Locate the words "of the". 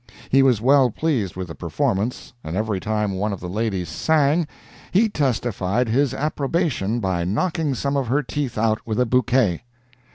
3.31-3.47